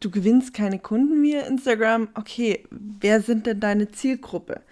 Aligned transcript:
du 0.00 0.10
gewinnst 0.10 0.54
keine 0.54 0.78
Kunden 0.78 1.22
via 1.22 1.42
Instagram. 1.42 2.08
Okay, 2.14 2.64
wer 2.70 3.20
sind 3.20 3.46
denn 3.46 3.60
deine 3.60 3.90
Zielgruppe? 3.92 4.62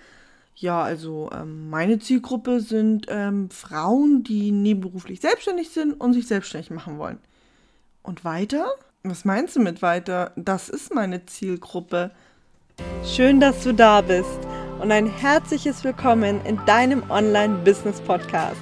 Ja, 0.56 0.82
also 0.82 1.30
ähm, 1.32 1.70
meine 1.70 2.00
Zielgruppe 2.00 2.60
sind 2.60 3.06
ähm, 3.08 3.48
Frauen, 3.50 4.24
die 4.24 4.50
nebenberuflich 4.50 5.20
selbstständig 5.20 5.68
sind 5.68 5.92
und 5.92 6.14
sich 6.14 6.26
selbstständig 6.26 6.70
machen 6.70 6.98
wollen. 6.98 7.18
Und 8.02 8.24
weiter? 8.24 8.66
Was 9.04 9.24
meinst 9.24 9.54
du 9.54 9.60
mit 9.60 9.82
weiter? 9.82 10.32
Das 10.34 10.68
ist 10.68 10.92
meine 10.92 11.24
Zielgruppe. 11.26 12.10
Schön, 13.04 13.38
dass 13.38 13.62
du 13.62 13.72
da 13.72 14.00
bist 14.00 14.40
und 14.80 14.90
ein 14.90 15.06
herzliches 15.06 15.84
Willkommen 15.84 16.44
in 16.44 16.58
deinem 16.66 17.08
Online-Business-Podcast. 17.08 18.56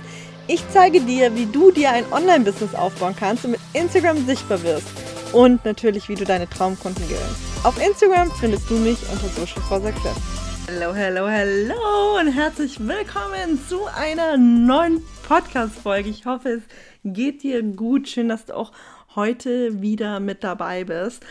Ich 0.48 0.62
zeige 0.70 1.00
dir, 1.00 1.34
wie 1.34 1.46
du 1.46 1.70
dir 1.70 1.90
ein 1.90 2.04
Online-Business 2.12 2.74
aufbauen 2.74 3.14
kannst 3.18 3.44
und 3.44 3.52
mit 3.52 3.60
Instagram 3.72 4.24
sichtbar 4.26 4.62
wirst 4.62 5.05
und 5.32 5.64
natürlich, 5.64 6.08
wie 6.08 6.14
du 6.14 6.24
deine 6.24 6.48
Traumkunden 6.48 7.02
gewinnst. 7.08 7.64
Auf 7.64 7.84
Instagram 7.84 8.30
findest 8.32 8.68
du 8.70 8.74
mich 8.74 8.98
unter 9.10 9.28
Social 9.28 9.62
for 9.62 9.80
Success. 9.80 10.16
Hallo, 10.68 10.94
hallo, 10.94 11.28
hallo 11.28 12.18
und 12.18 12.28
herzlich 12.28 12.78
willkommen 12.80 13.60
zu 13.68 13.86
einer 13.86 14.36
neuen 14.36 15.02
Podcast-Folge. 15.28 16.08
Ich 16.08 16.26
hoffe, 16.26 16.48
es 16.48 16.62
geht 17.04 17.42
dir 17.42 17.62
gut. 17.62 18.08
Schön, 18.08 18.28
dass 18.28 18.46
du 18.46 18.56
auch 18.56 18.72
heute 19.14 19.80
wieder 19.80 20.20
mit 20.20 20.42
dabei 20.42 20.84
bist. 20.84 21.24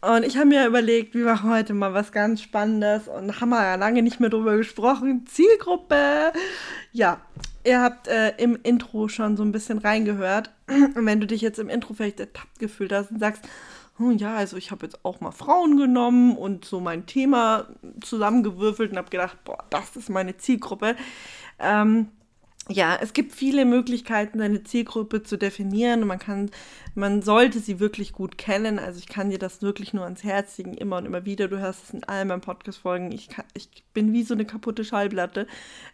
Und 0.00 0.24
ich 0.24 0.36
habe 0.36 0.46
mir 0.46 0.64
überlegt, 0.66 1.14
wir 1.14 1.24
machen 1.24 1.50
heute 1.50 1.74
mal 1.74 1.92
was 1.92 2.12
ganz 2.12 2.40
Spannendes 2.40 3.08
und 3.08 3.40
haben 3.40 3.48
wir 3.48 3.62
ja 3.62 3.74
lange 3.74 4.02
nicht 4.02 4.20
mehr 4.20 4.30
drüber 4.30 4.56
gesprochen. 4.56 5.26
Zielgruppe. 5.26 6.32
Ja, 6.92 7.20
ihr 7.68 7.80
habt 7.82 8.08
äh, 8.08 8.30
im 8.38 8.58
Intro 8.62 9.08
schon 9.08 9.36
so 9.36 9.42
ein 9.42 9.52
bisschen 9.52 9.78
reingehört. 9.78 10.50
Und 10.68 11.06
wenn 11.06 11.20
du 11.20 11.26
dich 11.26 11.42
jetzt 11.42 11.58
im 11.58 11.68
Intro 11.68 11.94
vielleicht 11.94 12.18
ertappt 12.18 12.58
gefühlt 12.58 12.92
hast 12.92 13.10
und 13.10 13.20
sagst, 13.20 13.44
hm, 13.98 14.16
ja, 14.16 14.34
also 14.34 14.56
ich 14.56 14.70
habe 14.70 14.86
jetzt 14.86 15.04
auch 15.04 15.20
mal 15.20 15.32
Frauen 15.32 15.76
genommen 15.76 16.36
und 16.36 16.64
so 16.64 16.80
mein 16.80 17.06
Thema 17.06 17.66
zusammengewürfelt 18.00 18.92
und 18.92 18.96
habe 18.96 19.10
gedacht, 19.10 19.36
boah, 19.44 19.58
das 19.70 19.96
ist 19.96 20.08
meine 20.08 20.36
Zielgruppe. 20.36 20.96
Ähm, 21.58 22.08
ja, 22.70 22.98
es 23.00 23.14
gibt 23.14 23.32
viele 23.32 23.64
Möglichkeiten, 23.64 24.38
seine 24.38 24.62
Zielgruppe 24.62 25.22
zu 25.22 25.38
definieren 25.38 26.06
man 26.06 26.18
kann, 26.18 26.50
man 26.94 27.22
sollte 27.22 27.60
sie 27.60 27.80
wirklich 27.80 28.12
gut 28.12 28.36
kennen. 28.36 28.78
Also 28.78 28.98
ich 28.98 29.06
kann 29.06 29.30
dir 29.30 29.38
das 29.38 29.62
wirklich 29.62 29.94
nur 29.94 30.04
ans 30.04 30.22
Herz 30.22 30.58
legen, 30.58 30.74
immer 30.74 30.98
und 30.98 31.06
immer 31.06 31.24
wieder. 31.24 31.48
Du 31.48 31.58
hörst 31.58 31.84
es 31.84 31.90
in 31.90 32.04
all 32.04 32.26
meinen 32.26 32.42
Podcast-Folgen. 32.42 33.10
Ich, 33.12 33.30
ich 33.54 33.68
bin 33.94 34.12
wie 34.12 34.22
so 34.22 34.34
eine 34.34 34.44
kaputte 34.44 34.84
Schallplatte, 34.84 35.46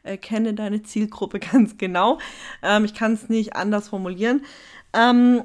äh, 0.02 0.16
kenne 0.16 0.54
deine 0.54 0.82
Zielgruppe 0.82 1.38
ganz 1.52 1.78
genau. 1.78 2.18
Ähm, 2.62 2.84
ich 2.84 2.94
kann 2.94 3.12
es 3.12 3.28
nicht 3.28 3.54
anders 3.54 3.88
formulieren. 3.88 4.44
Ähm, 4.92 5.44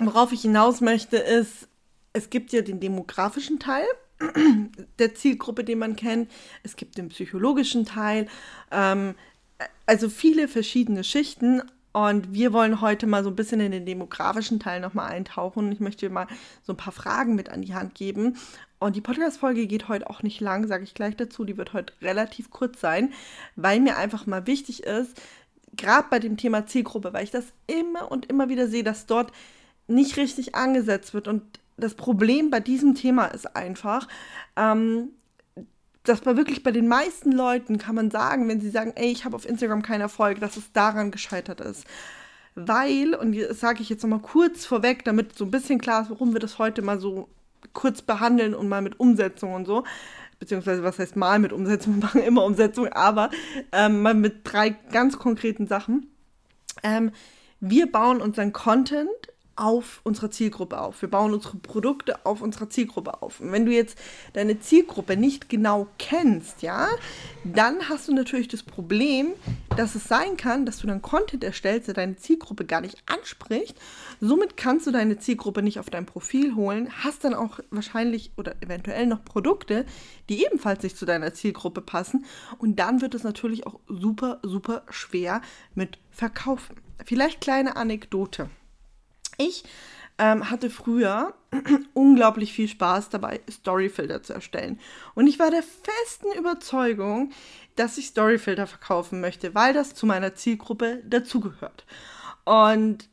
worauf 0.00 0.32
ich 0.32 0.42
hinaus 0.42 0.80
möchte, 0.80 1.18
ist, 1.18 1.68
es 2.12 2.30
gibt 2.30 2.52
ja 2.52 2.62
den 2.62 2.80
demografischen 2.80 3.60
Teil 3.60 3.86
der 4.98 5.14
Zielgruppe, 5.14 5.62
den 5.62 5.78
man 5.78 5.94
kennt. 5.94 6.30
Es 6.64 6.74
gibt 6.74 6.98
den 6.98 7.10
psychologischen 7.10 7.84
Teil. 7.84 8.26
Ähm, 8.72 9.14
also 9.86 10.08
viele 10.08 10.48
verschiedene 10.48 11.04
Schichten. 11.04 11.62
Und 11.92 12.32
wir 12.32 12.54
wollen 12.54 12.80
heute 12.80 13.06
mal 13.06 13.22
so 13.22 13.28
ein 13.28 13.36
bisschen 13.36 13.60
in 13.60 13.70
den 13.70 13.84
demografischen 13.84 14.58
Teil 14.58 14.80
nochmal 14.80 15.10
eintauchen. 15.10 15.70
Ich 15.72 15.80
möchte 15.80 16.06
dir 16.06 16.12
mal 16.12 16.26
so 16.62 16.72
ein 16.72 16.78
paar 16.78 16.92
Fragen 16.92 17.34
mit 17.34 17.50
an 17.50 17.62
die 17.62 17.74
Hand 17.74 17.94
geben. 17.94 18.38
Und 18.78 18.96
die 18.96 19.02
Podcast-Folge 19.02 19.66
geht 19.66 19.88
heute 19.88 20.08
auch 20.08 20.22
nicht 20.22 20.40
lang, 20.40 20.66
sage 20.66 20.84
ich 20.84 20.94
gleich 20.94 21.16
dazu. 21.16 21.44
Die 21.44 21.58
wird 21.58 21.74
heute 21.74 21.92
relativ 22.00 22.50
kurz 22.50 22.80
sein, 22.80 23.12
weil 23.56 23.78
mir 23.80 23.96
einfach 23.98 24.26
mal 24.26 24.46
wichtig 24.46 24.84
ist, 24.84 25.20
gerade 25.76 26.08
bei 26.10 26.18
dem 26.18 26.36
Thema 26.36 26.66
Zielgruppe, 26.66 27.12
weil 27.12 27.24
ich 27.24 27.30
das 27.30 27.44
immer 27.66 28.10
und 28.10 28.26
immer 28.26 28.48
wieder 28.48 28.68
sehe, 28.68 28.84
dass 28.84 29.06
dort 29.06 29.32
nicht 29.86 30.16
richtig 30.16 30.54
angesetzt 30.54 31.14
wird. 31.14 31.28
Und 31.28 31.42
das 31.76 31.94
Problem 31.94 32.50
bei 32.50 32.60
diesem 32.60 32.94
Thema 32.94 33.26
ist 33.26 33.54
einfach, 33.54 34.08
ähm, 34.56 35.10
das 36.04 36.26
war 36.26 36.36
wirklich 36.36 36.62
bei 36.62 36.72
den 36.72 36.88
meisten 36.88 37.32
Leuten, 37.32 37.78
kann 37.78 37.94
man 37.94 38.10
sagen, 38.10 38.48
wenn 38.48 38.60
sie 38.60 38.70
sagen, 38.70 38.92
ey, 38.96 39.12
ich 39.12 39.24
habe 39.24 39.36
auf 39.36 39.48
Instagram 39.48 39.82
keinen 39.82 40.00
Erfolg, 40.00 40.40
dass 40.40 40.56
es 40.56 40.72
daran 40.72 41.10
gescheitert 41.10 41.60
ist. 41.60 41.84
Weil, 42.54 43.14
und 43.14 43.36
das 43.36 43.60
sage 43.60 43.82
ich 43.82 43.88
jetzt 43.88 44.02
nochmal 44.02 44.20
kurz 44.20 44.66
vorweg, 44.66 45.04
damit 45.04 45.36
so 45.38 45.44
ein 45.44 45.50
bisschen 45.50 45.80
klar 45.80 46.02
ist, 46.02 46.10
warum 46.10 46.32
wir 46.32 46.40
das 46.40 46.58
heute 46.58 46.82
mal 46.82 46.98
so 46.98 47.28
kurz 47.72 48.02
behandeln 48.02 48.54
und 48.54 48.68
mal 48.68 48.82
mit 48.82 49.00
Umsetzung 49.00 49.54
und 49.54 49.64
so, 49.64 49.84
beziehungsweise 50.38 50.82
was 50.82 50.98
heißt 50.98 51.16
mal 51.16 51.38
mit 51.38 51.52
Umsetzung, 51.52 51.94
wir 51.96 52.02
machen 52.02 52.22
immer 52.22 52.44
Umsetzung, 52.44 52.88
aber 52.88 53.30
ähm, 53.70 54.02
mal 54.02 54.14
mit 54.14 54.40
drei 54.44 54.70
ganz 54.70 55.18
konkreten 55.18 55.66
Sachen. 55.66 56.08
Ähm, 56.82 57.12
wir 57.60 57.90
bauen 57.90 58.20
unseren 58.20 58.52
Content 58.52 59.08
auf 59.56 60.00
unserer 60.04 60.30
Zielgruppe 60.30 60.80
auf. 60.80 61.02
Wir 61.02 61.10
bauen 61.10 61.32
unsere 61.32 61.56
Produkte 61.56 62.24
auf 62.24 62.42
unserer 62.42 62.70
Zielgruppe 62.70 63.22
auf. 63.22 63.40
Und 63.40 63.52
wenn 63.52 63.66
du 63.66 63.72
jetzt 63.72 63.98
deine 64.32 64.60
Zielgruppe 64.60 65.16
nicht 65.16 65.48
genau 65.48 65.88
kennst, 65.98 66.62
ja, 66.62 66.88
dann 67.44 67.88
hast 67.88 68.08
du 68.08 68.14
natürlich 68.14 68.48
das 68.48 68.62
Problem, 68.62 69.32
dass 69.76 69.94
es 69.94 70.04
sein 70.04 70.36
kann, 70.36 70.66
dass 70.66 70.78
du 70.78 70.86
dann 70.86 71.02
Content 71.02 71.44
erstellst, 71.44 71.88
der 71.88 71.94
deine 71.94 72.16
Zielgruppe 72.16 72.64
gar 72.64 72.80
nicht 72.80 73.02
anspricht. 73.06 73.76
Somit 74.20 74.56
kannst 74.56 74.86
du 74.86 74.90
deine 74.90 75.18
Zielgruppe 75.18 75.62
nicht 75.62 75.78
auf 75.78 75.90
dein 75.90 76.06
Profil 76.06 76.54
holen, 76.54 76.88
hast 77.04 77.24
dann 77.24 77.34
auch 77.34 77.60
wahrscheinlich 77.70 78.32
oder 78.36 78.54
eventuell 78.60 79.06
noch 79.06 79.24
Produkte, 79.24 79.84
die 80.28 80.44
ebenfalls 80.44 80.82
nicht 80.82 80.96
zu 80.96 81.06
deiner 81.06 81.34
Zielgruppe 81.34 81.80
passen. 81.80 82.24
Und 82.58 82.76
dann 82.76 83.00
wird 83.00 83.14
es 83.14 83.24
natürlich 83.24 83.66
auch 83.66 83.80
super, 83.88 84.40
super 84.42 84.82
schwer 84.90 85.42
mit 85.74 85.98
Verkaufen. 86.10 86.76
Vielleicht 87.04 87.40
kleine 87.40 87.76
Anekdote. 87.76 88.48
Ich 89.46 89.64
ähm, 90.18 90.50
hatte 90.50 90.70
früher 90.70 91.34
unglaublich 91.94 92.52
viel 92.52 92.68
Spaß 92.68 93.08
dabei, 93.08 93.40
Storyfilter 93.50 94.22
zu 94.22 94.32
erstellen. 94.32 94.78
Und 95.14 95.26
ich 95.26 95.38
war 95.38 95.50
der 95.50 95.62
festen 95.62 96.38
Überzeugung, 96.38 97.30
dass 97.76 97.98
ich 97.98 98.06
Storyfilter 98.06 98.66
verkaufen 98.66 99.20
möchte, 99.20 99.54
weil 99.54 99.72
das 99.72 99.94
zu 99.94 100.06
meiner 100.06 100.34
Zielgruppe 100.34 101.02
dazugehört. 101.06 101.84
Und 102.44 103.08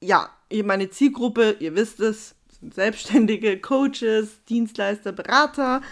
ja, 0.00 0.30
meine 0.64 0.90
Zielgruppe, 0.90 1.56
ihr 1.60 1.74
wisst 1.74 2.00
es, 2.00 2.34
sind 2.60 2.74
selbstständige 2.74 3.60
Coaches, 3.60 4.42
Dienstleister, 4.48 5.12
Berater, 5.12 5.82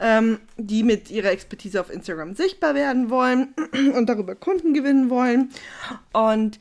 ähm, 0.00 0.40
die 0.56 0.82
mit 0.82 1.10
ihrer 1.10 1.30
Expertise 1.30 1.80
auf 1.80 1.90
Instagram 1.90 2.34
sichtbar 2.34 2.74
werden 2.74 3.10
wollen 3.10 3.54
und 3.94 4.06
darüber 4.08 4.34
Kunden 4.34 4.72
gewinnen 4.74 5.10
wollen. 5.10 5.50
Und 6.12 6.58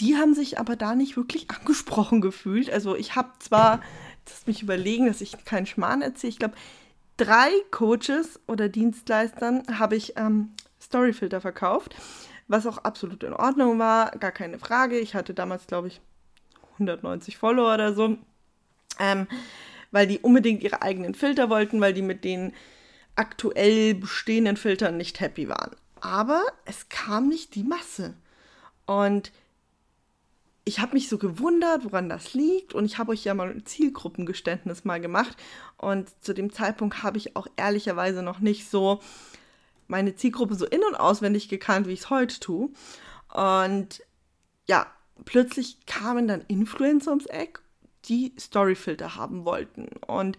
die 0.00 0.16
haben 0.16 0.34
sich 0.34 0.58
aber 0.58 0.76
da 0.76 0.94
nicht 0.94 1.16
wirklich 1.16 1.50
angesprochen 1.58 2.20
gefühlt. 2.20 2.70
Also 2.70 2.96
ich 2.96 3.16
habe 3.16 3.30
zwar, 3.38 3.80
lass 4.28 4.46
mich 4.46 4.62
überlegen, 4.62 5.06
dass 5.06 5.20
ich 5.20 5.44
keinen 5.44 5.66
Schmarrn 5.66 6.02
erzähle, 6.02 6.30
ich 6.30 6.38
glaube, 6.38 6.54
drei 7.16 7.50
Coaches 7.70 8.40
oder 8.46 8.68
Dienstleistern 8.68 9.62
habe 9.78 9.96
ich 9.96 10.16
ähm, 10.16 10.52
Storyfilter 10.80 11.40
verkauft, 11.40 11.94
was 12.48 12.66
auch 12.66 12.78
absolut 12.78 13.22
in 13.22 13.32
Ordnung 13.32 13.78
war, 13.78 14.10
gar 14.12 14.32
keine 14.32 14.58
Frage. 14.58 14.98
Ich 14.98 15.14
hatte 15.14 15.32
damals, 15.32 15.66
glaube 15.66 15.88
ich, 15.88 16.00
190 16.74 17.38
Follower 17.38 17.74
oder 17.74 17.94
so, 17.94 18.18
ähm, 18.98 19.26
weil 19.92 20.06
die 20.06 20.18
unbedingt 20.18 20.62
ihre 20.62 20.82
eigenen 20.82 21.14
Filter 21.14 21.48
wollten, 21.50 21.80
weil 21.80 21.94
die 21.94 22.02
mit 22.02 22.24
den 22.24 22.52
aktuell 23.16 23.94
bestehenden 23.94 24.56
Filtern 24.56 24.96
nicht 24.96 25.20
happy 25.20 25.48
waren. 25.48 25.76
Aber 26.00 26.42
es 26.64 26.88
kam 26.88 27.28
nicht 27.28 27.54
die 27.54 27.62
Masse. 27.62 28.14
Und 28.86 29.32
ich 30.64 30.80
habe 30.80 30.94
mich 30.94 31.08
so 31.08 31.18
gewundert, 31.18 31.84
woran 31.84 32.08
das 32.08 32.32
liegt. 32.34 32.74
Und 32.74 32.86
ich 32.86 32.98
habe 32.98 33.12
euch 33.12 33.24
ja 33.24 33.34
mal 33.34 33.50
ein 33.50 33.66
Zielgruppengeständnis 33.66 34.84
mal 34.84 35.00
gemacht. 35.00 35.36
Und 35.76 36.10
zu 36.22 36.32
dem 36.32 36.52
Zeitpunkt 36.52 37.02
habe 37.02 37.18
ich 37.18 37.36
auch 37.36 37.46
ehrlicherweise 37.56 38.22
noch 38.22 38.40
nicht 38.40 38.68
so 38.70 39.00
meine 39.86 40.16
Zielgruppe 40.16 40.54
so 40.54 40.66
in- 40.66 40.82
und 40.82 40.94
auswendig 40.94 41.48
gekannt, 41.48 41.86
wie 41.86 41.92
ich 41.92 42.00
es 42.00 42.10
heute 42.10 42.40
tue. 42.40 42.70
Und 43.32 44.02
ja, 44.66 44.86
plötzlich 45.26 45.84
kamen 45.86 46.28
dann 46.28 46.40
Influencer 46.48 47.10
ums 47.10 47.26
Eck, 47.26 47.60
die 48.06 48.32
Storyfilter 48.38 49.16
haben 49.16 49.44
wollten. 49.44 49.88
Und 50.06 50.38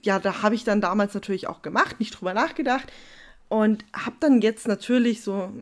ja, 0.00 0.18
da 0.18 0.42
habe 0.42 0.54
ich 0.54 0.64
dann 0.64 0.80
damals 0.80 1.12
natürlich 1.12 1.48
auch 1.48 1.60
gemacht, 1.60 2.00
nicht 2.00 2.18
drüber 2.18 2.32
nachgedacht. 2.32 2.90
Und 3.48 3.84
habe 3.94 4.16
dann 4.20 4.40
jetzt 4.40 4.66
natürlich 4.66 5.22
so 5.22 5.52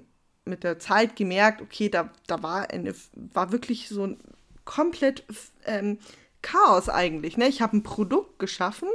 mit 0.51 0.65
der 0.65 0.79
Zeit 0.79 1.17
gemerkt, 1.17 1.63
okay, 1.63 1.89
da, 1.89 2.11
da 2.27 2.43
war, 2.43 2.71
eine, 2.71 2.95
war 3.15 3.53
wirklich 3.53 3.89
so 3.89 4.07
ein 4.07 4.19
komplett 4.65 5.25
ähm, 5.65 5.99
Chaos 6.43 6.89
eigentlich. 6.89 7.37
Ne? 7.37 7.49
Ich 7.49 7.63
habe 7.63 7.77
ein 7.77 7.83
Produkt 7.83 8.39
geschaffen, 8.39 8.89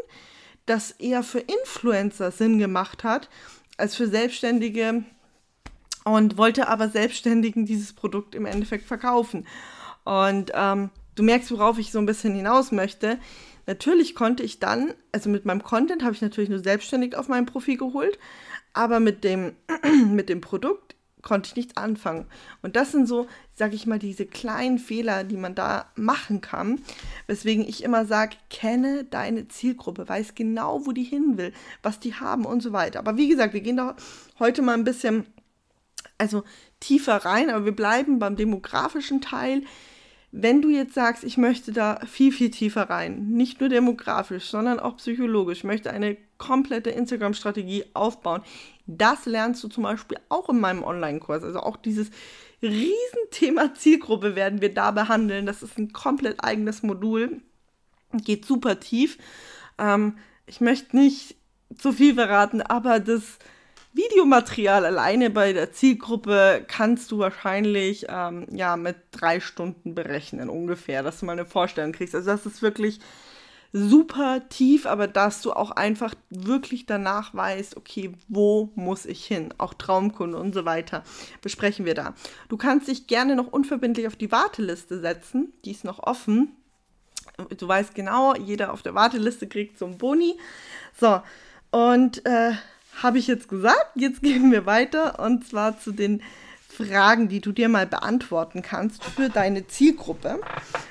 das 0.66 0.92
eher 0.92 1.24
für 1.24 1.40
Influencer 1.40 2.32
Sinn 2.32 2.60
gemacht 2.60 3.04
hat, 3.04 3.30
als 3.78 3.96
für 3.96 4.08
Selbstständige 4.08 5.04
und 6.06 6.38
wollte 6.38 6.68
aber 6.68 6.90
Selbstständigen 6.90 7.66
dieses 7.66 7.94
Produkt 7.94 8.36
im 8.36 8.46
Endeffekt 8.46 8.86
verkaufen. 8.86 9.46
Und 10.04 10.52
ähm, 10.54 10.92
du 11.16 11.24
merkst, 11.24 11.52
worauf 11.52 11.78
ich 11.80 11.92
so 11.92 12.00
ein 12.00 12.06
bisschen 12.06 12.36
hinaus 12.36 12.72
möchte. 12.72 13.20
Natürlich 13.66 14.14
konnte 14.14 14.44
ich 14.44 14.60
dann, 14.60 14.94
also 15.12 15.30
mit 15.30 15.46
meinem 15.46 15.64
Content 15.64 16.04
habe 16.04 16.14
ich 16.14 16.22
natürlich 16.22 16.50
nur 16.50 16.60
selbstständig 16.60 17.18
auf 17.18 17.28
mein 17.28 17.48
Profil 17.48 17.78
geholt, 17.78 18.20
aber 18.74 19.00
mit 19.00 19.24
dem, 19.24 19.56
mit 20.12 20.30
dem 20.30 20.42
Produkt 20.42 20.95
konnte 21.26 21.50
ich 21.50 21.56
nichts 21.58 21.76
anfangen. 21.76 22.28
Und 22.62 22.78
das 22.78 22.94
sind 22.94 23.08
so, 23.08 23.28
sage 23.54 23.76
ich 23.76 23.86
mal, 23.86 24.00
diese 24.00 24.26
kleinen 24.26 24.80
Fehler, 24.80 25.26
die 25.26 25.36
man 25.36 25.56
da 25.56 25.92
machen 25.96 26.40
kann, 26.40 26.80
weswegen 27.28 27.68
ich 27.68 27.84
immer 27.84 28.06
sage, 28.06 28.38
kenne 28.50 29.04
deine 29.04 29.50
Zielgruppe, 29.50 30.08
weiß 30.08 30.36
genau, 30.36 30.86
wo 30.86 30.94
die 30.94 31.04
hin 31.04 31.38
will, 31.38 31.52
was 31.84 32.00
die 32.00 32.14
haben 32.14 32.46
und 32.46 32.62
so 32.62 32.72
weiter. 32.72 33.00
Aber 33.00 33.18
wie 33.18 33.28
gesagt, 33.28 33.54
wir 33.54 33.62
gehen 33.62 33.78
da 33.78 33.96
heute 34.40 34.62
mal 34.62 34.76
ein 34.76 34.86
bisschen, 34.86 35.26
also 36.18 36.44
tiefer 36.80 37.18
rein, 37.18 37.50
aber 37.50 37.66
wir 37.66 37.76
bleiben 37.76 38.20
beim 38.20 38.36
demografischen 38.36 39.20
Teil. 39.20 39.64
Wenn 40.32 40.62
du 40.62 40.70
jetzt 40.70 40.94
sagst, 40.94 41.24
ich 41.24 41.38
möchte 41.38 41.72
da 41.72 42.00
viel, 42.06 42.32
viel 42.32 42.52
tiefer 42.52 42.90
rein, 42.90 43.30
nicht 43.30 43.60
nur 43.62 43.70
demografisch, 43.70 44.46
sondern 44.46 44.80
auch 44.80 44.98
psychologisch, 44.98 45.64
möchte 45.64 45.90
eine 45.90 46.18
komplette 46.38 46.90
Instagram-Strategie 46.90 47.86
aufbauen, 47.94 48.42
das 48.88 49.26
lernst 49.26 49.64
du 49.64 49.68
zum 49.68 49.84
Beispiel 49.84 50.18
auch 50.30 50.50
in 50.50 50.60
meinem 50.60 50.84
Online-Kurs. 50.84 51.44
Also 51.44 51.60
auch 51.60 51.78
dieses 51.78 52.10
Riesenthema 52.62 53.74
Zielgruppe 53.76 54.36
werden 54.36 54.62
wir 54.62 54.74
da 54.74 54.92
behandeln. 54.92 55.46
Das 55.46 55.64
ist 55.64 55.78
ein 55.78 55.94
komplett 55.94 56.44
eigenes 56.44 56.84
Modul. 56.84 57.42
Geht 58.14 58.46
super 58.46 58.80
tief. 58.80 59.18
Ähm, 59.78 60.18
ich 60.46 60.62
möchte 60.62 60.96
nicht 60.96 61.36
zu 61.78 61.92
viel 61.92 62.14
verraten, 62.14 62.62
aber 62.62 63.00
das 63.00 63.40
Videomaterial 63.94 64.86
alleine 64.86 65.30
bei 65.30 65.54
der 65.54 65.72
Zielgruppe 65.72 66.66
kannst 66.68 67.12
du 67.12 67.20
wahrscheinlich 67.20 68.06
ähm, 68.10 68.46
ja 68.52 68.76
mit 68.76 68.98
drei 69.12 69.40
Stunden 69.40 69.96
berechnen 69.96 70.50
ungefähr, 70.50 71.02
dass 71.02 71.22
du 71.22 71.26
mal 71.26 71.32
eine 71.32 71.46
Vorstellung 71.46 71.94
kriegst. 71.94 72.14
Also 72.14 72.30
das 72.30 72.46
ist 72.46 72.62
wirklich 72.62 73.00
super 73.78 74.48
tief, 74.48 74.86
aber 74.86 75.06
dass 75.06 75.42
du 75.42 75.52
auch 75.52 75.72
einfach 75.72 76.16
wirklich 76.30 76.86
danach 76.86 77.34
weißt, 77.34 77.76
okay, 77.76 78.14
wo 78.30 78.72
muss 78.76 79.06
ich 79.06 79.26
hin? 79.26 79.54
Auch 79.58 79.74
Traumkunde 79.74 80.38
und 80.38 80.54
so 80.54 80.64
weiter 80.64 81.04
besprechen 81.42 81.84
wir 81.84 81.94
da. 81.94 82.14
Du 82.48 82.56
kannst 82.56 82.88
dich 82.88 83.06
gerne 83.06 83.36
noch 83.36 83.52
unverbindlich 83.52 84.08
auf 84.08 84.16
die 84.16 84.32
Warteliste 84.32 85.02
setzen, 85.02 85.52
die 85.66 85.72
ist 85.72 85.84
noch 85.84 86.00
offen. 86.00 86.56
Du 87.58 87.68
weißt 87.68 87.94
genau, 87.94 88.34
jeder 88.36 88.72
auf 88.72 88.82
der 88.82 88.96
Warteliste 88.96 89.46
kriegt 89.46 89.78
so 89.78 89.88
ein 89.88 89.98
Boni. 89.98 90.40
So, 90.98 91.22
und 91.70 92.26
äh, 92.26 92.54
habe 93.04 93.18
ich 93.18 93.28
jetzt 93.28 93.50
gesagt, 93.50 93.92
jetzt 93.96 94.22
gehen 94.22 94.54
wir 94.54 94.66
weiter 94.66 95.20
und 95.20 95.46
zwar 95.46 95.78
zu 95.78 95.92
den 95.92 96.24
Fragen, 96.70 97.28
die 97.28 97.42
du 97.42 97.52
dir 97.52 97.68
mal 97.68 97.88
beantworten 97.88 98.62
kannst 98.62 99.04
für 99.04 99.28
deine 99.28 99.68
Zielgruppe. 99.68 100.40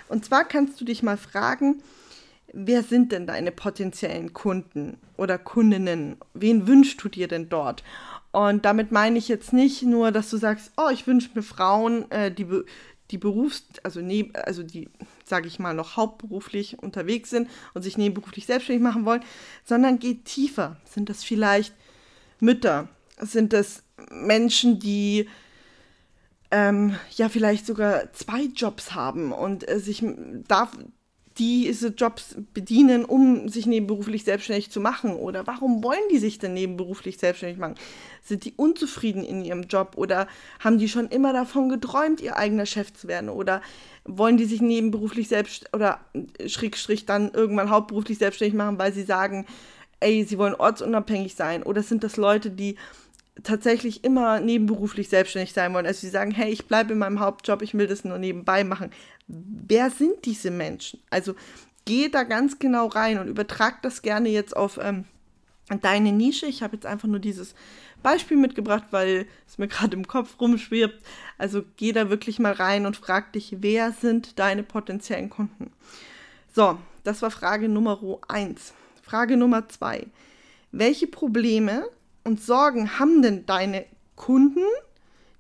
Und 0.09 0.27
zwar 0.27 0.45
kannst 0.45 0.79
du 0.83 0.85
dich 0.85 1.03
mal 1.03 1.17
fragen, 1.17 1.83
wer 2.55 2.83
sind 2.83 3.13
denn 3.13 3.27
deine 3.27 3.51
potenziellen 3.51 4.33
Kunden 4.33 4.99
oder 5.17 5.39
Kundinnen? 5.39 6.17
Wen 6.33 6.67
wünschst 6.67 7.03
du 7.03 7.09
dir 7.09 7.29
denn 7.29 7.49
dort? 7.49 7.83
Und 8.33 8.65
damit 8.65 8.91
meine 8.91 9.19
ich 9.19 9.29
jetzt 9.29 9.53
nicht 9.53 9.83
nur, 9.83 10.11
dass 10.13 10.31
du 10.31 10.37
sagst, 10.37 10.73
oh, 10.77 10.89
ich 10.93 11.07
wünsche 11.07 11.31
mir 11.35 11.43
Frauen, 11.43 12.11
äh, 12.11 12.33
die, 12.33 12.47
die 13.11 13.19
Berufs-, 13.19 13.65
also, 13.83 14.01
ne, 14.01 14.31
also 14.35 14.63
die, 14.63 14.89
sage 15.25 15.47
ich 15.47 15.59
mal, 15.59 15.75
noch 15.75 15.97
hauptberuflich 15.97 16.79
unterwegs 16.83 17.31
sind 17.31 17.49
und 17.75 17.83
sich 17.83 17.99
nebenberuflich 17.99 18.47
selbstständig 18.47 18.83
machen 18.83 19.05
wollen, 19.05 19.23
sondern 19.65 19.99
geht 19.99 20.25
tiefer. 20.25 20.77
Sind 20.85 21.11
das 21.11 21.23
vielleicht 21.23 21.75
Mütter? 22.41 22.89
Sind 23.21 23.53
das 23.53 23.85
Menschen, 24.11 24.81
die 24.81 25.29
ähm, 26.51 26.97
ja 27.17 27.29
vielleicht 27.29 27.67
sogar 27.67 28.13
zwei 28.13 28.45
Jobs 28.45 28.95
haben 28.95 29.33
und 29.33 29.69
äh, 29.69 29.79
sich 29.79 30.05
da 30.49 30.71
diese 31.39 31.89
Jobs 31.89 32.37
bedienen, 32.53 33.05
um 33.05 33.49
sich 33.49 33.67
nebenberuflich 33.67 34.25
selbstständig 34.25 34.71
zu 34.71 34.81
machen? 34.81 35.17
Oder 35.17 35.47
warum 35.47 35.83
wollen 35.83 35.99
die 36.11 36.19
sich 36.19 36.39
denn 36.39 36.55
nebenberuflich 36.55 37.19
selbstständig 37.19 37.59
machen? 37.59 37.75
Sind 38.23 38.45
die 38.45 38.55
unzufrieden 38.57 39.25
in 39.25 39.45
ihrem 39.45 39.63
Job 39.65 39.95
oder 39.97 40.29
haben 40.61 40.79
die 40.79 40.89
schon 40.89 41.09
immer 41.09 41.33
davon 41.33 41.69
geträumt, 41.69 42.21
ihr 42.21 42.37
eigener 42.37 42.67
Chef 42.67 42.93
zu 42.93 43.09
werden? 43.09 43.29
Oder 43.29 43.63
wollen 44.05 44.37
die 44.37 44.45
sich 44.45 44.63
nebenberuflich 44.63 45.29
selbst 45.29 45.69
oder 45.73 46.01
äh, 46.13 46.49
schräg, 46.49 46.77
schräg 46.77 47.07
dann 47.07 47.33
irgendwann 47.33 47.71
hauptberuflich 47.71 48.19
selbstständig 48.19 48.55
machen, 48.55 48.79
weil 48.79 48.93
sie 48.93 49.05
sagen, 49.05 49.47
ey, 49.99 50.25
sie 50.25 50.39
wollen 50.39 50.55
ortsunabhängig 50.55 51.35
sein? 51.35 51.65
Oder 51.65 51.83
sind 51.83 52.05
das 52.05 52.17
Leute, 52.17 52.51
die 52.51 52.77
tatsächlich 53.43 54.05
immer 54.05 54.39
nebenberuflich 54.39 55.09
selbstständig 55.09 55.53
sein 55.53 55.75
wollen. 55.75 55.87
Also 55.87 56.03
sie 56.03 56.09
sagen, 56.09 56.31
hey, 56.31 56.53
ich 56.53 56.67
bleibe 56.67 56.93
in 56.93 57.01
meinem 57.01 57.19
Hauptjob, 57.19 57.63
ich 57.63 57.75
will 57.75 57.89
das 57.89 58.05
nur 58.05 58.19
nebenbei 58.19 58.63
machen 58.63 58.91
wer 59.27 59.91
sind 59.91 60.25
diese 60.25 60.51
Menschen? 60.51 61.01
Also 61.11 61.35
geh 61.85 62.09
da 62.09 62.23
ganz 62.25 62.59
genau 62.59 62.87
rein 62.87 63.19
und 63.19 63.29
übertrag 63.29 63.83
das 63.83 64.03
gerne 64.03 64.29
jetzt 64.29 64.57
auf 64.57 64.79
ähm, 64.83 65.05
deine 65.83 66.13
Nische. 66.13 66.47
Ich 66.47 66.63
habe 66.63 66.77
jetzt 66.77 66.87
einfach 66.87 67.09
nur 67.09 67.21
dieses 67.21 67.55
Beispiel 68.03 68.37
mitgebracht, 68.37 68.85
weil 68.91 69.27
es 69.47 69.59
mir 69.59 69.69
gerade 69.69 69.97
im 69.97 70.07
Kopf 70.07 70.41
rumschwirbt. 70.41 71.03
Also 71.39 71.63
geh 71.77 71.93
da 71.93 72.11
wirklich 72.11 72.39
mal 72.39 72.53
rein 72.53 72.87
und 72.87 72.97
frag 72.97 73.33
dich, 73.33 73.57
wer 73.61 73.93
sind 73.93 74.39
deine 74.39 74.63
potenziellen 74.63 75.31
Kunden? 75.31 75.73
So, 76.55 76.79
das 77.03 77.23
war 77.23 77.31
Frage 77.31 77.69
Nummer 77.69 78.01
1. 78.29 78.75
Frage 79.03 79.37
Nummer 79.37 79.69
2. 79.69 80.07
Welche 80.73 81.07
Probleme 81.07 81.85
und 82.25 82.41
Sorgen 82.41 82.99
haben 82.99 83.23
denn 83.23 83.47
deine 83.47 83.87
Kunden 84.17 84.63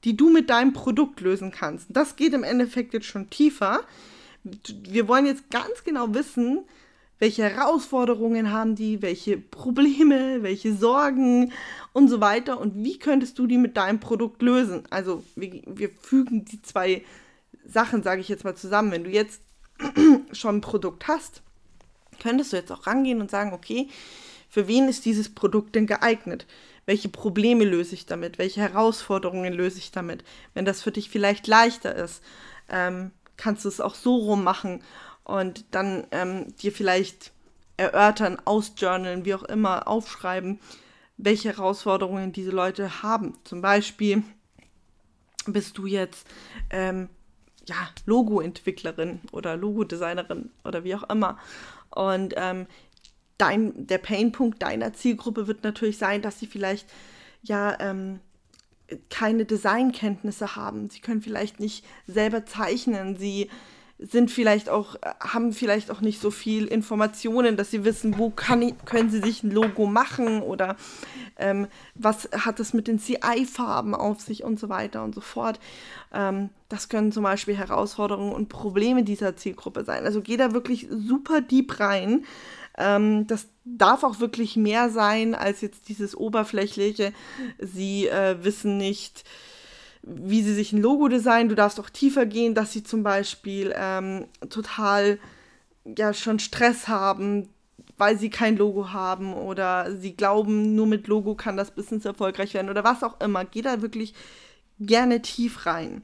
die 0.05 0.17
du 0.17 0.31
mit 0.31 0.51
deinem 0.51 0.73
Produkt 0.73 1.21
lösen 1.21 1.51
kannst. 1.51 1.87
Das 1.91 2.17
geht 2.17 2.35
im 2.35 2.45
Endeffekt 2.45 2.93
jetzt 2.93 3.07
schon 3.07 3.31
tiefer. 3.31 3.81
Wir 4.43 5.09
wollen 5.09 5.27
jetzt 5.27 5.51
ganz 5.51 5.85
genau 5.85 6.15
wissen, 6.15 6.65
welche 7.19 7.45
Herausforderungen 7.45 8.51
haben 8.51 8.75
die, 8.75 9.01
welche 9.01 9.39
Probleme, 9.39 10.43
welche 10.43 10.75
Sorgen 10.75 11.53
und 11.93 12.09
so 12.09 12.21
weiter 12.21 12.61
und 12.61 12.85
wie 12.85 12.99
könntest 12.99 13.39
du 13.39 13.47
die 13.47 13.57
mit 13.57 13.77
deinem 13.77 14.01
Produkt 14.01 14.43
lösen. 14.43 14.83
Also 14.91 15.23
wir, 15.35 15.63
wir 15.67 15.91
fügen 15.91 16.45
die 16.45 16.61
zwei 16.61 17.03
Sachen, 17.65 18.03
sage 18.03 18.21
ich 18.21 18.29
jetzt 18.29 18.45
mal, 18.45 18.57
zusammen. 18.57 18.93
Wenn 18.93 19.05
du 19.05 19.11
jetzt 19.11 19.41
schon 20.33 20.57
ein 20.57 20.61
Produkt 20.61 21.09
hast, 21.09 21.43
könntest 22.21 22.53
du 22.53 22.57
jetzt 22.57 22.71
auch 22.73 22.87
rangehen 22.87 23.21
und 23.21 23.31
sagen, 23.31 23.53
okay, 23.53 23.89
für 24.55 24.69
wen 24.69 24.89
ist 24.89 25.05
dieses 25.05 25.35
Produkt 25.35 25.75
denn 25.75 25.87
geeignet? 25.87 26.47
welche 26.87 27.09
Probleme 27.09 27.65
löse 27.65 27.95
ich 27.95 28.07
damit, 28.07 28.39
welche 28.39 28.61
Herausforderungen 28.61 29.53
löse 29.53 29.79
ich 29.79 29.91
damit. 29.91 30.25
Wenn 30.53 30.65
das 30.65 30.83
für 30.83 30.93
dich 30.93 31.09
vielleicht 31.09 31.47
leichter 31.47 31.95
ist, 31.95 32.23
ähm, 32.69 33.11
kannst 33.37 33.65
du 33.65 33.69
es 33.69 33.81
auch 33.81 33.95
so 33.95 34.17
rum 34.17 34.45
machen 34.45 34.83
und 35.25 35.65
dann 35.71 36.07
ähm, 36.11 36.55
dir 36.57 36.73
vielleicht 36.73 37.33
erörtern, 37.77 38.39
ausjournalen, 38.45 39.25
wie 39.25 39.35
auch 39.35 39.43
immer, 39.45 39.89
aufschreiben, 39.89 40.61
welche 41.17 41.49
Herausforderungen 41.49 42.33
diese 42.33 42.51
Leute 42.51 43.03
haben. 43.03 43.37
Zum 43.45 43.63
Beispiel 43.63 44.23
bist 45.47 45.79
du 45.79 45.87
jetzt 45.87 46.27
ähm, 46.71 47.09
ja, 47.67 47.77
Logo-Entwicklerin 48.05 49.21
oder 49.33 49.57
Logodesignerin 49.57 50.51
oder 50.65 50.85
wie 50.85 50.95
auch 50.95 51.09
immer. 51.09 51.39
Und 51.91 52.35
ähm, 52.37 52.67
dein, 53.45 53.87
der 53.87 53.99
Painpunkt 53.99 54.63
deiner 54.63 54.93
Zielgruppe 54.93 55.47
wird 55.47 55.65
natürlich 55.65 55.99
sein, 55.99 56.23
dass 56.23 56.39
sie 56.39 56.47
vielleicht 56.47 56.89
ja 57.43 57.79
ähm, 57.81 58.21
keine 59.11 59.45
Designkenntnisse 59.45 60.57
haben. 60.57 60.91
Sie 60.91 61.01
können 61.01 61.23
vielleicht 61.23 61.61
nicht 61.61 61.85
selber 62.07 62.47
zeichnen. 62.47 63.17
Sie 63.17 63.51
sind 63.99 64.31
vielleicht 64.31 64.69
auch, 64.69 64.97
haben 65.21 65.53
vielleicht 65.53 65.91
auch 65.91 66.01
nicht 66.01 66.21
so 66.21 66.31
viel 66.31 66.67
Informationen, 66.67 67.57
dass 67.57 67.71
sie 67.71 67.85
wissen, 67.85 68.19
wo 68.19 68.31
kann, 68.31 68.73
können 68.85 69.09
sie 69.09 69.21
sich 69.21 69.43
ein 69.43 69.51
Logo 69.51 69.87
machen 69.87 70.43
oder 70.43 70.77
ähm, 71.39 71.69
was 71.95 72.29
hat 72.33 72.59
es 72.61 72.75
mit 72.75 72.89
den 72.89 72.99
CI-Farben 72.99 73.95
auf 73.95 74.21
sich 74.21 74.43
und 74.43 74.59
so 74.59 74.69
weiter 74.69 75.05
und 75.05 75.15
so 75.15 75.21
fort. 75.21 75.61
Ähm, 76.13 76.51
das 76.69 76.89
können 76.89 77.13
zum 77.13 77.23
Beispiel 77.23 77.57
Herausforderungen 77.57 78.33
und 78.33 78.49
Probleme 78.49 79.05
dieser 79.05 79.37
Zielgruppe 79.37 79.85
sein. 79.85 80.05
Also 80.05 80.23
geh 80.23 80.37
da 80.37 80.53
wirklich 80.53 80.89
super 80.91 81.41
deep 81.41 81.79
rein. 81.79 82.25
Ähm, 82.79 83.27
das 83.27 83.49
darf 83.65 84.03
auch 84.05 84.21
wirklich 84.21 84.57
mehr 84.57 84.91
sein 84.91 85.35
als 85.35 85.61
jetzt 85.61 85.89
dieses 85.89 86.17
oberflächliche. 86.17 87.13
Sie 87.59 88.09
äh, 88.09 88.37
wissen 88.43 88.77
nicht, 88.77 89.25
wie 90.03 90.43
sie 90.43 90.55
sich 90.55 90.73
ein 90.73 90.83
Logo 90.83 91.09
designen. 91.09 91.49
Du 91.49 91.55
darfst 91.55 91.81
auch 91.81 91.91
tiefer 91.91 92.27
gehen, 92.27 92.55
dass 92.55 92.73
sie 92.73 92.83
zum 92.83 93.03
Beispiel 93.03 93.73
ähm, 93.77 94.27
total 94.51 95.19
ja 95.85 96.13
schon 96.13 96.39
Stress 96.39 96.89
haben, 96.89 97.49
weil 97.97 98.19
sie 98.19 98.31
kein 98.31 98.57
Logo 98.57 98.93
haben 98.93 99.35
oder 99.35 99.95
sie 99.97 100.17
glauben, 100.17 100.75
nur 100.75 100.87
mit 100.87 101.07
Logo 101.07 101.35
kann 101.35 101.57
das 101.57 101.71
Business 101.71 102.05
erfolgreich 102.05 102.55
werden 102.55 102.71
oder 102.71 102.85
was 102.85 103.03
auch 103.03 103.21
immer. 103.21 103.45
Geh 103.45 103.63
da 103.63 103.83
wirklich 103.83 104.15
gerne 104.81 105.23
tief 105.23 105.67
rein. 105.67 106.03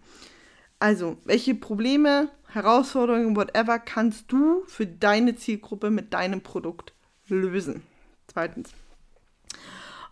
Also, 0.78 1.18
welche 1.24 1.54
Probleme, 1.54 2.30
Herausforderungen, 2.52 3.36
whatever, 3.36 3.78
kannst 3.78 4.30
du 4.32 4.62
für 4.66 4.86
deine 4.86 5.36
Zielgruppe 5.36 5.90
mit 5.90 6.12
deinem 6.12 6.42
Produkt 6.42 6.92
lösen? 7.28 7.82
Zweitens. 8.26 8.70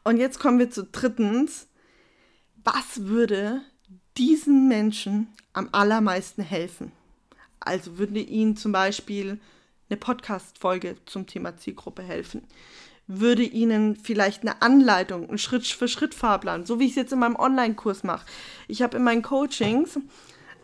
Und 0.04 0.18
jetzt 0.18 0.38
kommen 0.38 0.58
wir 0.58 0.70
zu 0.70 0.84
drittens. 0.84 1.68
Was 2.64 3.06
würde 3.06 3.62
diesen 4.16 4.68
Menschen 4.68 5.28
am 5.52 5.68
allermeisten 5.72 6.42
helfen? 6.42 6.92
Also 7.60 7.98
würde 7.98 8.20
ihnen 8.20 8.56
zum 8.56 8.72
Beispiel 8.72 9.40
eine 9.90 9.96
Podcast-Folge 9.96 10.96
zum 11.06 11.26
Thema 11.26 11.56
Zielgruppe 11.56 12.02
helfen? 12.02 12.46
würde 13.08 13.42
Ihnen 13.42 13.96
vielleicht 13.96 14.42
eine 14.42 14.60
Anleitung, 14.60 15.28
einen 15.28 15.38
Schritt-für-Schritt-Fahrplan, 15.38 16.66
so 16.66 16.78
wie 16.78 16.84
ich 16.84 16.90
es 16.90 16.96
jetzt 16.96 17.12
in 17.12 17.18
meinem 17.18 17.36
Online-Kurs 17.36 18.04
mache. 18.04 18.26
Ich 18.68 18.82
habe 18.82 18.98
in 18.98 19.02
meinen 19.02 19.22
Coachings, 19.22 19.98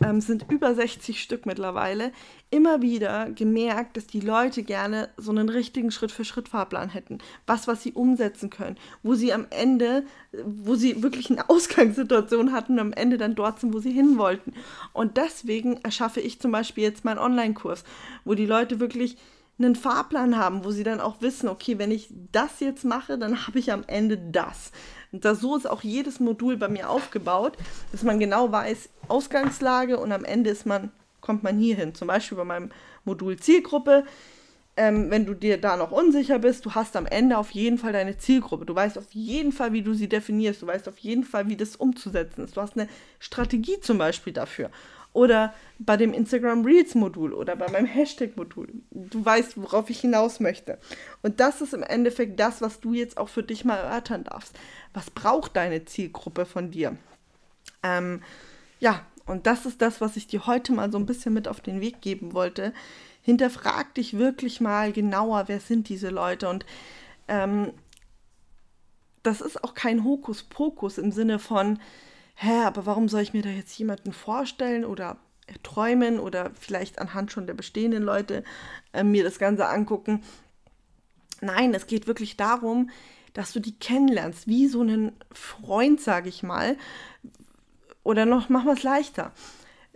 ähm, 0.02 0.20
sind 0.20 0.50
über 0.50 0.74
60 0.74 1.20
Stück 1.22 1.46
mittlerweile, 1.46 2.12
immer 2.50 2.82
wieder 2.82 3.30
gemerkt, 3.30 3.96
dass 3.96 4.06
die 4.06 4.20
Leute 4.20 4.62
gerne 4.62 5.08
so 5.16 5.30
einen 5.30 5.48
richtigen 5.48 5.90
Schritt-für-Schritt-Fahrplan 5.90 6.88
hätten. 6.88 7.18
Was, 7.46 7.66
was 7.68 7.82
sie 7.82 7.92
umsetzen 7.92 8.50
können. 8.50 8.76
Wo 9.02 9.14
sie 9.14 9.32
am 9.32 9.46
Ende, 9.50 10.04
wo 10.44 10.74
sie 10.74 11.02
wirklich 11.02 11.30
eine 11.30 11.48
Ausgangssituation 11.48 12.52
hatten 12.52 12.74
und 12.74 12.80
am 12.80 12.92
Ende 12.92 13.18
dann 13.18 13.34
dort 13.34 13.60
sind, 13.60 13.74
wo 13.74 13.78
sie 13.78 13.92
hin 13.92 14.18
wollten. 14.18 14.52
Und 14.92 15.16
deswegen 15.16 15.78
erschaffe 15.78 16.20
ich 16.20 16.40
zum 16.40 16.52
Beispiel 16.52 16.84
jetzt 16.84 17.04
meinen 17.04 17.18
Online-Kurs, 17.18 17.84
wo 18.24 18.34
die 18.34 18.46
Leute 18.46 18.80
wirklich 18.80 19.16
einen 19.58 19.76
Fahrplan 19.76 20.36
haben, 20.36 20.64
wo 20.64 20.70
sie 20.72 20.82
dann 20.82 21.00
auch 21.00 21.20
wissen, 21.20 21.48
okay, 21.48 21.78
wenn 21.78 21.92
ich 21.92 22.08
das 22.32 22.58
jetzt 22.58 22.84
mache, 22.84 23.18
dann 23.18 23.46
habe 23.46 23.58
ich 23.58 23.70
am 23.70 23.84
Ende 23.86 24.18
das. 24.18 24.72
Und 25.14 25.25
das, 25.25 25.40
so 25.40 25.56
ist 25.56 25.71
auch 25.71 25.85
jedes 25.85 26.18
Modul 26.18 26.56
bei 26.56 26.66
mir 26.66 26.90
aufgebaut, 26.90 27.56
dass 27.92 28.02
man 28.02 28.18
genau 28.18 28.50
weiß, 28.50 28.88
Ausgangslage 29.06 29.97
und 29.97 30.11
am 30.11 30.25
Ende 30.25 30.50
ist 30.50 30.66
man 30.66 30.90
kommt 31.21 31.44
man 31.44 31.56
hier 31.56 31.76
hin. 31.76 31.94
Zum 31.94 32.09
Beispiel 32.09 32.37
bei 32.37 32.44
meinem 32.44 32.71
Modul 33.04 33.38
Zielgruppe. 33.38 34.04
Ähm, 34.76 35.09
wenn 35.12 35.25
du 35.25 35.35
dir 35.35 35.61
da 35.61 35.76
noch 35.76 35.92
unsicher 35.92 36.40
bist, 36.40 36.66
du 36.66 36.73
hast 36.73 36.97
am 36.97 37.06
Ende 37.06 37.38
auf 37.38 37.52
jeden 37.52 37.78
Fall 37.78 37.92
deine 37.92 38.18
Zielgruppe. 38.18 38.66
Du 38.66 38.75
weißt 38.75 38.99
auf 38.99 39.12
jeden 39.12 39.52
Fall, 39.52 39.73
wie 39.73 39.83
du 39.83 39.94
sie 39.94 40.09
definierst. 40.09 40.62
Du 40.62 40.66
weißt 40.66 40.88
auf 40.88 40.99
jeden 40.99 41.23
Fall, 41.23 41.49
wie 41.49 41.56
das 41.56 41.76
umzusetzen 41.76 42.42
ist. 42.42 42.56
Du 42.56 42.61
hast 42.61 42.76
eine 42.76 42.88
Strategie 43.21 43.78
zum 43.80 43.99
Beispiel 43.99 44.33
dafür. 44.33 44.68
Oder 45.14 45.54
bei 45.78 45.97
dem 45.97 46.12
Instagram 46.12 46.64
Reels 46.64 46.97
Modul 46.97 47.33
oder 47.33 47.54
bei 47.54 47.71
meinem 47.71 47.87
Hashtag 47.87 48.37
Modul. 48.37 48.68
Du 48.90 49.25
weißt, 49.25 49.56
worauf 49.62 49.88
ich 49.88 50.00
hinaus 50.00 50.40
möchte. 50.40 50.76
Und 51.23 51.38
das 51.38 51.61
ist 51.61 51.73
im 51.73 51.85
Endeffekt 51.85 52.38
das, 52.40 52.61
was 52.61 52.80
du 52.80 52.92
jetzt 52.94 53.16
auch 53.16 53.28
für 53.28 53.44
dich 53.44 53.64
mal 53.64 53.76
erörtern 53.76 54.25
darfst. 54.25 54.59
Was 54.92 55.11
braucht 55.11 55.54
deine 55.56 55.85
Zielgruppe 55.85 56.44
von 56.47 56.73
dir? 56.73 56.97
Ähm, 57.85 58.23
ja, 58.80 59.06
und 59.25 59.47
das 59.47 59.66
ist 59.66 59.80
das, 59.80 60.00
was 60.00 60.16
ich 60.16 60.26
dir 60.26 60.47
heute 60.47 60.73
mal 60.73 60.90
so 60.90 60.99
ein 60.99 61.06
bisschen 61.06 61.33
mit 61.33 61.47
auf 61.47 61.61
den 61.61 61.80
Weg 61.80 62.00
geben 62.00 62.35
wollte. 62.35 62.75
Hinterfrag 63.23 63.94
dich 63.94 64.18
wirklich 64.18 64.61
mal 64.61 64.92
genauer, 64.92 65.44
wer 65.47 65.61
sind 65.61 65.88
diese 65.88 66.11
Leute. 66.11 66.49
Und 66.49 66.66
ähm, 67.28 67.73
das 69.23 69.40
ist 69.40 69.62
auch 69.62 69.75
kein 69.75 70.02
Hokuspokus 70.02 70.99
im 70.99 71.12
Sinne 71.12 71.38
von, 71.38 71.78
hä, 72.34 72.64
aber 72.64 72.86
warum 72.86 73.08
soll 73.08 73.22
ich 73.22 73.32
mir 73.32 73.42
da 73.42 73.48
jetzt 73.48 73.76
jemanden 73.78 74.12
vorstellen 74.12 74.84
oder 74.84 75.18
träumen 75.62 76.18
oder 76.18 76.50
vielleicht 76.58 76.98
anhand 76.98 77.32
schon 77.32 77.46
der 77.46 77.54
bestehenden 77.54 78.02
Leute 78.02 78.44
äh, 78.92 79.04
mir 79.04 79.24
das 79.24 79.38
Ganze 79.38 79.68
angucken. 79.68 80.22
Nein, 81.40 81.74
es 81.74 81.86
geht 81.86 82.06
wirklich 82.06 82.36
darum, 82.36 82.90
dass 83.34 83.52
du 83.52 83.60
die 83.60 83.78
kennenlernst, 83.78 84.46
wie 84.46 84.68
so 84.68 84.80
einen 84.80 85.12
Freund, 85.32 86.00
sage 86.00 86.28
ich 86.28 86.42
mal, 86.42 86.76
oder 88.02 88.26
noch, 88.26 88.48
machen 88.48 88.66
wir 88.66 88.74
es 88.74 88.82
leichter. 88.82 89.32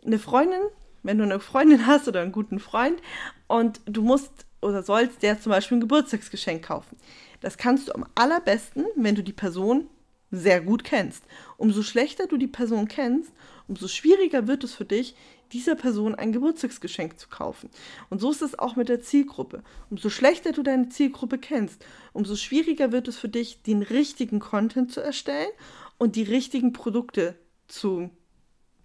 Eine 0.05 0.19
Freundin, 0.19 0.61
wenn 1.03 1.19
du 1.19 1.25
eine 1.25 1.41
Freundin 1.41 1.87
hast 1.87 2.09
oder 2.09 2.21
einen 2.21 2.33
guten 2.33 2.59
Freund 2.59 3.01
und 3.47 3.81
du 3.87 4.03
musst 4.03 4.47
oder 4.61 4.83
sollst 4.83 5.23
der 5.23 5.41
zum 5.41 5.51
Beispiel 5.51 5.79
ein 5.79 5.83
Geburtstagsgeschenk 5.83 6.65
kaufen. 6.65 6.97
Das 7.41 7.57
kannst 7.57 7.89
du 7.89 7.95
am 7.95 8.07
allerbesten, 8.17 8.87
wenn 8.97 9.15
du 9.15 9.23
die 9.23 9.33
Person 9.33 9.89
sehr 10.31 10.61
gut 10.61 10.85
kennst. 10.85 11.25
Umso 11.57 11.83
schlechter 11.83 12.27
du 12.27 12.37
die 12.37 12.47
Person 12.47 12.89
kennst, 12.89 13.33
umso 13.67 13.89
schwieriger 13.89 14.47
wird 14.47 14.65
es 14.65 14.75
für 14.75 14.85
dich, 14.85 15.15
dieser 15.53 15.75
Person 15.75 16.15
ein 16.15 16.33
Geburtstagsgeschenk 16.33 17.19
zu 17.19 17.29
kaufen. 17.29 17.71
Und 18.11 18.21
so 18.21 18.31
ist 18.31 18.43
es 18.43 18.59
auch 18.59 18.77
mit 18.77 18.89
der 18.89 19.01
Zielgruppe. 19.01 19.63
Umso 19.91 20.11
schlechter 20.11 20.53
du 20.53 20.63
deine 20.63 20.91
Zielgruppe 20.91 21.39
kennst, 21.39 21.85
umso 22.13 22.37
schwieriger 22.37 22.93
wird 22.93 23.09
es 23.09 23.17
für 23.17 23.29
dich, 23.29 23.63
den 23.63 23.83
richtigen 23.83 24.41
Content 24.41 24.93
zu 24.93 25.01
erstellen 25.01 25.51
und 25.97 26.17
die 26.17 26.23
richtigen 26.23 26.73
Produkte 26.73 27.39
zu 27.67 28.11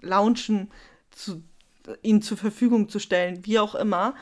launchen, 0.02 0.72
zu, 1.12 1.44
ihnen 2.02 2.22
zur 2.22 2.38
Verfügung 2.38 2.90
zu 2.90 3.00
stellen, 3.00 3.46
wie 3.46 3.60
auch 3.60 3.76
immer. 3.76 4.16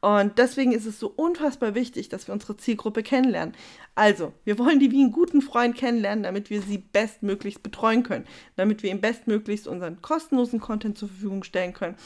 Und 0.00 0.38
deswegen 0.38 0.72
ist 0.72 0.86
es 0.86 0.98
so 0.98 1.08
unfassbar 1.08 1.74
wichtig, 1.74 2.08
dass 2.08 2.26
wir 2.26 2.32
unsere 2.32 2.56
Zielgruppe 2.56 3.02
kennenlernen. 3.02 3.54
Also, 3.94 4.32
wir 4.44 4.58
wollen 4.58 4.78
die 4.78 4.90
wie 4.90 5.02
einen 5.02 5.12
guten 5.12 5.42
Freund 5.42 5.76
kennenlernen, 5.76 6.22
damit 6.22 6.50
wir 6.50 6.62
sie 6.62 6.78
bestmöglichst 6.78 7.62
betreuen 7.62 8.02
können, 8.02 8.26
damit 8.56 8.82
wir 8.82 8.90
ihm 8.90 9.00
bestmöglichst 9.00 9.66
unseren 9.66 10.00
kostenlosen 10.02 10.60
Content 10.60 10.98
zur 10.98 11.08
Verfügung 11.08 11.42
stellen 11.42 11.72
können 11.72 11.96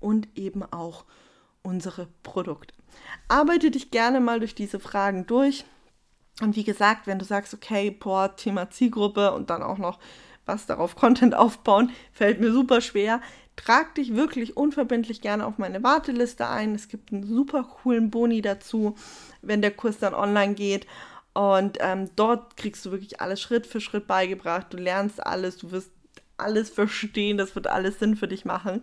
und 0.00 0.28
eben 0.36 0.62
auch 0.62 1.04
unsere 1.62 2.08
Produkte. 2.22 2.74
Arbeite 3.28 3.70
dich 3.70 3.90
gerne 3.90 4.20
mal 4.20 4.38
durch 4.38 4.54
diese 4.54 4.80
Fragen 4.80 5.26
durch. 5.26 5.64
Und 6.40 6.56
wie 6.56 6.64
gesagt, 6.64 7.06
wenn 7.06 7.18
du 7.18 7.24
sagst, 7.24 7.54
okay, 7.54 7.90
boah, 7.90 8.36
Thema 8.36 8.70
Zielgruppe 8.70 9.32
und 9.32 9.50
dann 9.50 9.62
auch 9.62 9.78
noch 9.78 9.98
was 10.44 10.66
darauf 10.66 10.94
Content 10.94 11.34
aufbauen, 11.34 11.90
fällt 12.12 12.40
mir 12.40 12.52
super 12.52 12.80
schwer. 12.80 13.20
Trag 13.56 13.94
dich 13.94 14.14
wirklich 14.14 14.56
unverbindlich 14.56 15.20
gerne 15.20 15.46
auf 15.46 15.58
meine 15.58 15.82
Warteliste 15.82 16.48
ein. 16.48 16.74
Es 16.74 16.88
gibt 16.88 17.12
einen 17.12 17.26
super 17.26 17.64
coolen 17.64 18.10
Boni 18.10 18.42
dazu, 18.42 18.94
wenn 19.42 19.62
der 19.62 19.70
Kurs 19.70 19.98
dann 19.98 20.14
online 20.14 20.54
geht. 20.54 20.86
Und 21.32 21.78
ähm, 21.80 22.10
dort 22.16 22.56
kriegst 22.56 22.84
du 22.86 22.92
wirklich 22.92 23.20
alles 23.20 23.40
Schritt 23.40 23.66
für 23.66 23.80
Schritt 23.80 24.06
beigebracht. 24.06 24.68
Du 24.70 24.76
lernst 24.76 25.24
alles, 25.24 25.56
du 25.56 25.70
wirst 25.70 25.90
alles 26.38 26.70
verstehen, 26.70 27.38
das 27.38 27.54
wird 27.54 27.66
alles 27.66 27.98
Sinn 27.98 28.16
für 28.16 28.28
dich 28.28 28.44
machen. 28.44 28.82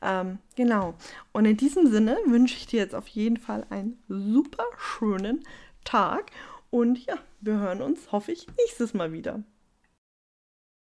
Ähm, 0.00 0.38
genau. 0.56 0.94
Und 1.32 1.44
in 1.44 1.56
diesem 1.56 1.90
Sinne 1.90 2.18
wünsche 2.26 2.56
ich 2.56 2.66
dir 2.66 2.80
jetzt 2.80 2.94
auf 2.94 3.08
jeden 3.08 3.36
Fall 3.36 3.66
einen 3.70 4.02
super 4.08 4.64
schönen 4.78 5.44
Tag. 5.84 6.30
Und 6.70 7.04
ja, 7.06 7.16
wir 7.40 7.54
hören 7.54 7.82
uns, 7.82 8.12
hoffe 8.12 8.32
ich, 8.32 8.46
nächstes 8.58 8.94
Mal 8.94 9.12
wieder. 9.12 9.42